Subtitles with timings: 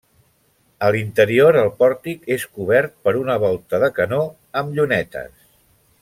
[0.87, 4.21] A l'interior, el pòrtic és cobert per una volta de canó
[4.63, 5.31] amb llunetes.